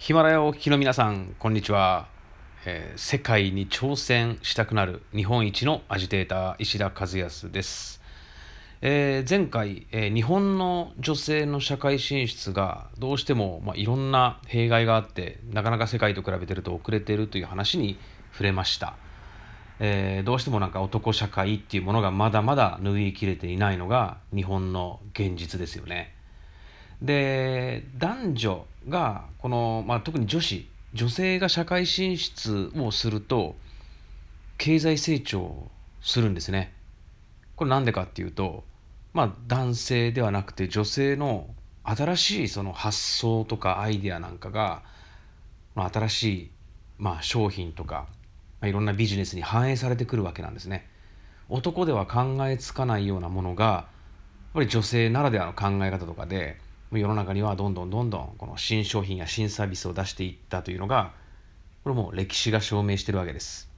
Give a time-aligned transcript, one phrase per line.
[0.00, 2.08] ヒマラヤをお聞きの皆さん、こんにちは、
[2.64, 8.00] えー世界に挑戦したくなる日本一のアジテーター、石田和康です。
[8.80, 17.98] えー前回、えー日本の女性の社会進出がどうしても、まあ、いろんな弊害があって、なかなか世界と比べてると遅れているという話に
[18.32, 18.96] 触れました。
[19.80, 26.14] えーどうしてもなんか男社会っていうものがまだまだ拭いきれていないのが日本の現実ですよね。
[27.02, 33.54] で男女がこの、まあ、特に女子女性が社会進出をすると
[34.58, 35.68] 経済成長
[36.02, 36.72] するんですね。
[37.56, 38.64] これなんでかっていうと
[39.12, 41.46] まあ男性ではなくて女性の
[41.84, 44.82] 新しいその発想とかアイデアなんかが、
[45.74, 46.50] まあ、新しい、
[46.98, 48.06] まあ、商品とか、
[48.60, 50.88] まあ、いろんなビジネスに反映されてくるわけなんですね。
[51.48, 53.86] 男では考えつかないようなものがやっ
[54.54, 56.58] ぱり女性ならではの考え方とかで
[56.98, 61.12] 世の中にはどんどんどんどんこの新商品や新サービスを出していったというのが
[61.84, 63.70] これも歴史が証明してるわけです。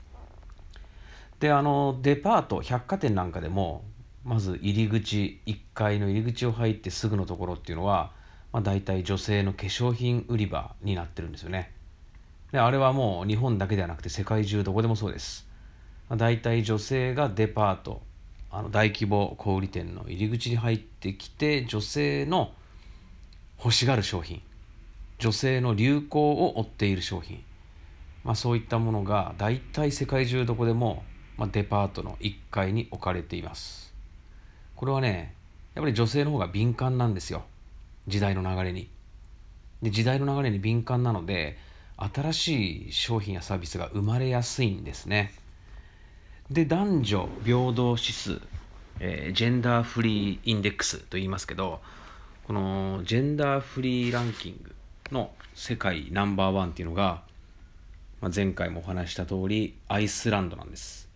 [1.38, 3.84] であのデパート百貨店なんかでも
[4.24, 8.12] まず入り口1階の入り口を入ってすぐのところっていうのは、
[8.52, 11.72] まあ、大体女性の化粧品売り場になってるんですよね。
[12.52, 15.48] であれはもう日本だけではなくて世界中どこでもそうです。
[16.08, 18.02] まあ、大体女性がデパート
[18.50, 22.52] あの大規模小売店の入り口に入ってきて女性の
[23.64, 24.42] 欲しがる商品。
[25.20, 27.44] 女性の流行を追っている商品、
[28.24, 31.04] まあ、そういったものが大体世界中どこでも、
[31.36, 33.94] まあ、デパートの1階に置かれています。
[34.74, 35.36] これはね
[35.76, 37.44] やっぱり女性の方が敏感なんですよ。
[38.08, 38.88] 時代の流れに。
[39.80, 41.56] で時代の流れに敏感なので
[41.96, 45.32] 新しい商品やサービスが生まれやすいんですね。
[46.50, 48.40] で男女平等指数、
[48.98, 51.80] えージェンダーフリーインデックスと言いますけど
[52.44, 54.74] このジェンダーフリーランキング
[55.12, 57.22] の世界ナンバーワンっていうのが、
[58.20, 61.08] まあ、前回もお話した通りアイスランドなんです。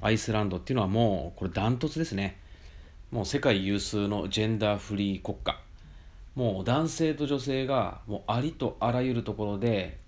[0.00, 2.40] アイスランドっていうのはもうこれダントツですね。
[3.12, 5.60] もう世界有数のジェンダーフリー国家。
[6.34, 10.00] もう男性と女性がもうありとあらゆるところで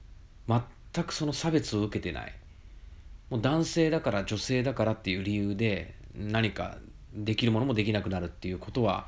[0.49, 2.35] 全くその差別を受けてない。
[3.31, 6.79] もう男性だから女性だからっていう理由で何か
[7.15, 9.07] できるものもできなくなるっていうことは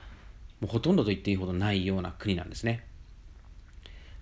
[0.60, 2.84] もうほとんどと言っていいほどないような国なんですね。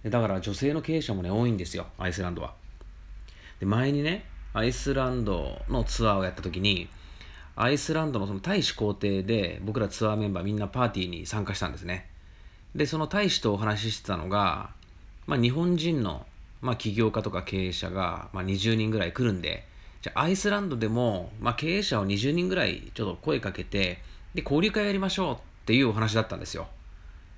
[0.03, 2.55] でだから女性の経営者もね多いんですよアイスランドは。
[3.61, 6.89] で前にねアイスランドのツアーをやった時に
[7.57, 12.07] アイスランドのその大使公邸で僕らツアーメンバーみんなパーティーに参加したんですね。
[12.75, 14.71] でその大使とお話ししてたのが、
[15.27, 16.27] まあ、日本人の、
[16.61, 19.67] まあ、起業家とか経営者が、まあ、20人ぐらい来るんで
[20.03, 24.03] じゃあアイスランドでも、まあ、経営者を20人ぐらいちょっと声かけて
[24.35, 26.69] で交流会やりましょうっていうお話だったんですよ。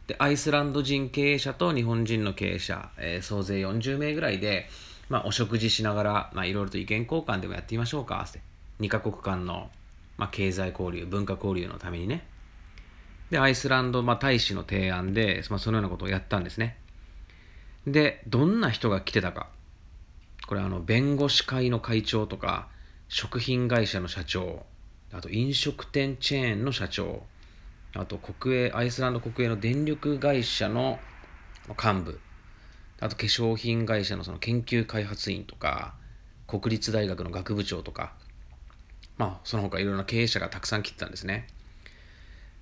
[0.06, 4.69] でアイスランド人経営者と日本人の経営者、えー総勢40名ぐらいで、
[5.09, 8.41] まあ、お食事しながら、まあ、いろいろと意見交換でもやってみましょうかって。
[8.81, 9.71] 2カ国間の、
[10.19, 12.27] まあ、経済交流文化交流のためにね。
[13.31, 16.77] でアイスランド、まあ、大使の提案で、まあ、そのようなことをやったんですね。
[17.87, 19.49] でどんな人が来てたか。
[20.47, 22.69] これあの弁護士会の会長とか
[23.09, 24.67] 食品会社の社長
[25.12, 27.22] あと飲食店チェーンの社長
[27.94, 30.99] あと国営アイスランド国営の電力会社の
[31.69, 32.21] 幹部。
[33.00, 35.94] あと化粧品会社のその研究開発員とか
[36.47, 38.12] 国立大学の学部長とか。
[39.16, 41.49] まあその他いろんな経営者がたくさん来てたんですね。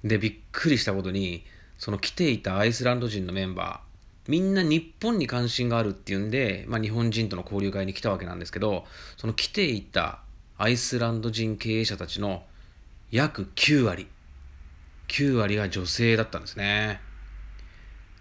[0.05, 1.45] でびっくりしたことに
[1.79, 8.85] その来ていたアイスランド人のメンバーみんな日本に関心があるっていうんで、まあ、日本人との交流会に来たわけなんですけど
[9.17, 10.21] その来ていた
[10.59, 12.43] アイスランド人経営者たちの
[13.11, 14.09] 約9割
[15.09, 17.01] 9割が女性だったんですね。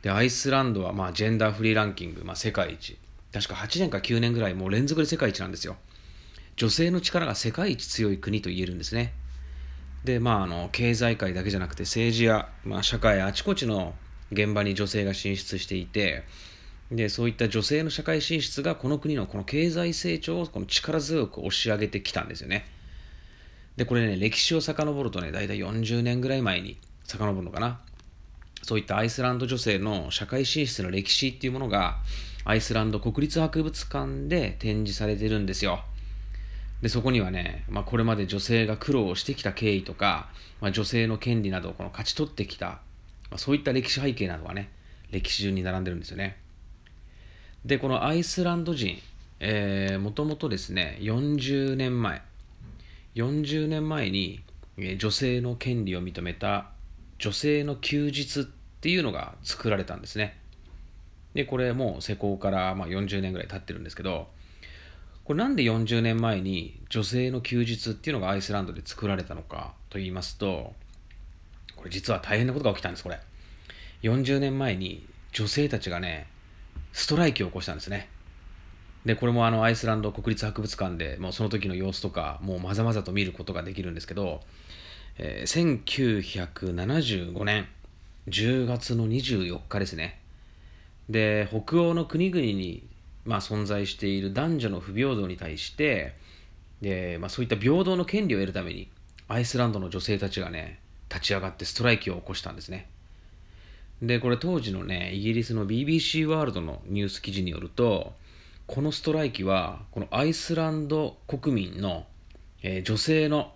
[0.01, 2.97] でアイスランドはまあジェンダーフリーランキング、まあ、世界一。
[3.33, 5.77] 確か8年か9年ぐらいもう連続で世界一なんですよ。
[6.55, 9.13] 女性の力が世界一強い国と言えるんですね。
[10.05, 13.95] でまああの経済界だけじゃなくて政治や、まあ、社会あちこちの
[14.31, 16.23] 現場に女性が進出していて
[16.91, 22.65] でそういった女性の社会進出がこの国のこの経済成長をこの力強く押し上げてきたんですよね。
[23.77, 27.79] でこれね歴史を遡るとね大体40年ぐらい前に遡るのかな。
[28.61, 31.97] そういったアイスランド女性の社会進出の歴史っていうものが
[32.45, 35.83] アイスランド国立博物館で展示されてるんですよ。
[36.81, 40.29] でそこにはね、まあ、これまで女性が苦労してきた経緯とか、
[40.61, 44.71] まあ、女性の権利などをこの勝ち取ってきた、まあ、そういった歴史背景などがね
[45.11, 46.37] 歴史順に並んでるんですよね。
[47.65, 48.99] でこのアイスランド人
[49.99, 52.21] もともとですね40年前
[53.15, 54.41] 40年前に
[54.97, 56.69] 女性の権利を認めた
[57.17, 60.37] 女性の休日っていうのが作られたんですね。
[61.33, 64.27] でこれもう施行からまあ40年ぐらい経ってるんですけど
[65.23, 70.73] これなんで40年前に女性の休日っていうのがアイスランドで作られたのかと言いますと
[71.75, 73.19] これ実は大変なことが起きたんですこれ。
[74.03, 76.27] 40年前に女性たちがね
[76.93, 78.09] ストライキを起こしたんですね。
[79.05, 84.41] でこれもあのアイスランド国立博物館でもうその時の様子とかもうまざまざと見ることができるんですけど、
[85.19, 87.67] えー、1975年
[88.27, 90.19] 10月の24日ですね。
[91.07, 92.83] で北欧の国々に、
[93.25, 96.15] まあ、存在している男女の不平等に対して
[96.81, 98.89] で、まあ、そういった平等の権利を得るために
[99.27, 100.79] アイスランドの女性たちがね
[101.09, 102.87] 立ち上がってストライキを起こしたんですね。
[104.01, 108.13] でこれ当時のねイギリスの BBC ワールドのニュース記事によると
[108.67, 112.05] このストライキはこのアイスランド国民の、
[112.63, 113.53] えー、女性の、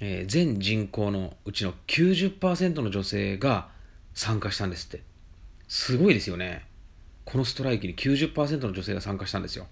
[0.00, 3.68] えー、全人口のうちの90%の女性が
[4.14, 5.02] 参加したんですって。
[5.66, 6.64] すごいですよね。
[7.24, 9.66] このストライキに90%の女性が参加したんですよ。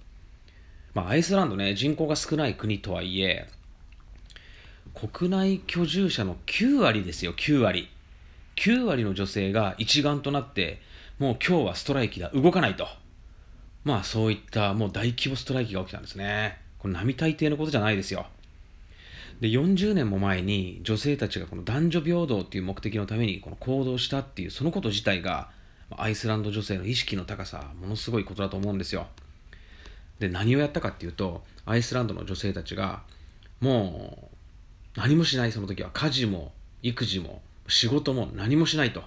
[0.95, 3.49] まあアイスランドね人口が少ない国とはいえ
[4.95, 7.89] 国内居住者の9割ですよ9割。
[8.57, 10.81] 9割の女性が一丸となって
[11.19, 12.89] もう今日はストライキだ動かないと。
[13.87, 16.59] まあそういったもう大規模ストライキが起きたんですね。
[16.81, 18.27] これ並大抵のことじゃないですよ。
[19.41, 25.50] で、40年も前に女性たちがこの男女平等っていう目的のためにこの行動したっていうそのこと自体が
[25.97, 29.06] アイスランド女性の意識の高さ、ものすごいことだと思うんですよ。
[30.19, 33.05] で、何をやったかっていうと、アイスランドの女性たちが
[33.61, 34.31] も
[34.97, 36.50] う何もしないその時は家事も
[36.82, 39.05] 育児も仕事も何もしないと。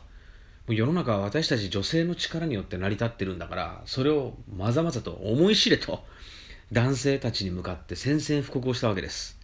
[0.73, 6.03] う世の中は私たち女性の力によって成り立ってるんだからそれをまざまざと思い知れと
[6.71, 9.39] 男性たちに向かって宣戦布告をしたわけです。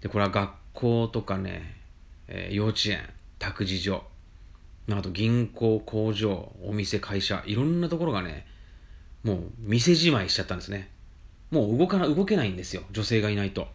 [0.00, 1.76] でこれは学校とかね、
[2.28, 3.00] えー、幼稚園
[3.38, 4.04] 託児所
[4.88, 8.46] あと銀行工場お店会社いろんなところがね
[9.22, 10.90] もう店じまいしちゃったんですね。
[11.50, 13.68] もう動かな動けないんですよ女性がいないと。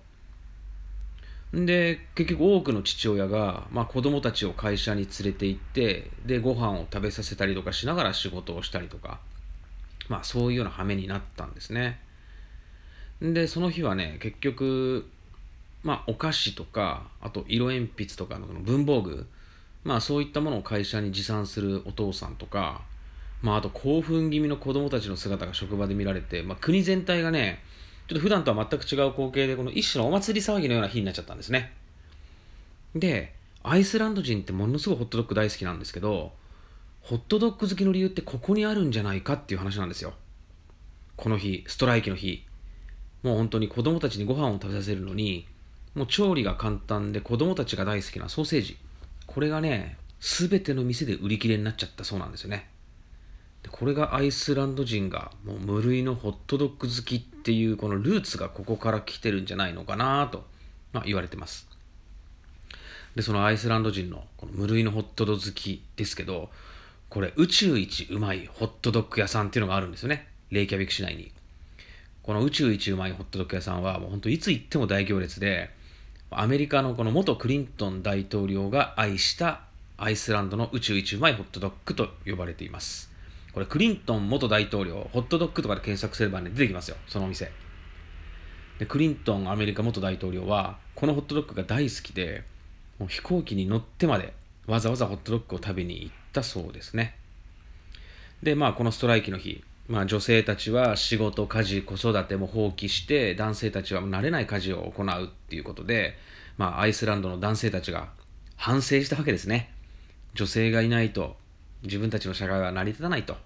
[1.64, 9.20] で結局多くの父親が、まあ、子供たちを会社に連れて行ってでご飯を食べさせたりとかしながら仕事をしたりとか、
[10.10, 12.00] まあ、そういうような羽目になったんですね。
[13.22, 15.10] でその日はね結局、
[15.84, 19.26] まあ、お菓子とかあと色鉛筆とかの文房具、
[19.86, 22.82] まあ、そういったものを会社に持参するお父さんとか、
[23.42, 27.60] まあ、あと興奮気味の子供たちの姿が職場で見られて、まあ、国全体がね
[28.08, 31.74] ちょっと普段とは全く違う光景で、この一種のお祭り騒ぎのような日になっちゃったんですね。
[32.96, 36.34] で、アイスランド人ってものすごいホットドッグ大好きなんですけど、
[37.02, 40.14] ホットドッグ好きの理由ってここにあるんじゃないかっていう話なんですよ。
[41.16, 42.46] この日、ストライキの日。
[43.24, 45.48] もう本当に子供たちにご飯を食べさせるのに、
[45.96, 48.78] もう調理が簡単で子供たちが大好きなソーセージ。
[49.26, 52.70] これがね、すべての店で売り切れになっちゃったそうなんですよね。
[53.66, 60.46] でこれがアイスランド人がもう無類のホットドッグ好きっていうこのルーツがここから来てるんじゃないのかなと、
[60.94, 61.68] まあ、言われてます。
[63.16, 66.52] でそのアイスランド人のこの無類のホットドッグ好きですけど
[67.10, 70.28] これ宇宙一うまいホットドッグ屋さんっていうのがあるんですよね。
[70.52, 71.32] レイキャビク市内に。
[72.22, 75.72] この宇宙一うまいホットドッグ屋さんはもう本当いつ行っても大行列で
[76.30, 79.62] アメリカのこの元クリントン大統領が愛した
[79.98, 83.15] アイスランドの宇宙一うまいホットドッグと呼ばれています。
[83.56, 87.54] これクリントン元大統領、ホットドッグとかで検索すればね、出てきますよ、そのお店。
[88.80, 92.44] で、クリントンアメリカ元大統領は、このホットドッグが大好きで、
[93.00, 94.34] もう飛行機に乗ってまで
[94.68, 97.16] わざわざホットドッグを食べに行ったそうですね。
[98.44, 106.18] で、まあ、このストライキの日、まあ、女性たちは仕事、家事、子育ても放棄して、男性たちは慣れない家事を行うっていうことで、
[106.58, 108.10] まあ、アイスランドの男性たちが
[108.58, 109.72] 反省したわけですね。
[110.34, 111.38] 女性がいないと
[111.86, 113.38] 自分たちの社会は成り立たないと。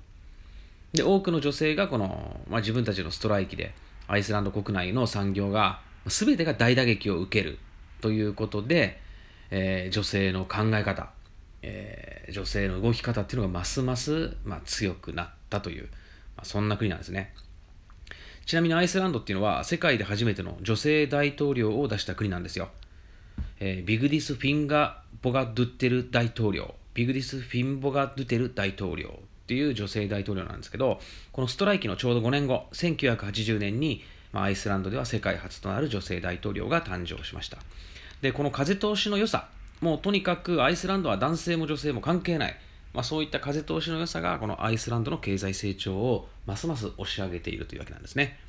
[0.93, 3.73] で、多くの女性がこの、まあ、自分たちのストライキで、
[4.07, 7.59] アイスランド国内の産業が、全てが大打撃を受ける
[8.01, 8.99] ということで、
[9.51, 11.09] えー、女性の考え方、
[11.61, 15.83] えー、女性の動き方っていうのがますます、まあ、強くなったという、
[16.35, 17.33] まあ、そんな国なんですね。
[18.45, 22.69] ちなみにアイスランドっていうのは世界で初めての女性大統領を出した国なんですよ。
[23.59, 30.99] えー、ビグディス・フィンガ・ボガ・ドゥッテル大統領ビグディス・フィンボガ・ドゥテル大統領っていう女性大統領なんですけど、
[31.31, 37.57] このストライキのちょうど5年後、1980年に、まあ、アイスランドでは世界初となる女性大統領が誕生しました。
[38.21, 39.49] で、この風通しの良さ、
[39.81, 42.57] もうとにかくアイスランドは男性も女性も関係ない、
[42.93, 48.39] まあ、そういった風通しの良さがこのアイスランドの経済成長をますます押し上げているというわけなんですね。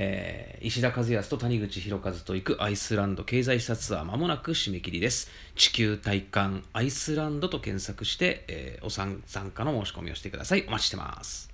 [0.00, 5.28] えー、石田和康と谷口博和と行くアイスランド経済視察ツアーまもなく締め切りです。
[5.56, 10.64] 地球体感アイスランドと検索して、えー、お参加の申し込みをしてください。
[10.68, 11.47] お待ちしてます。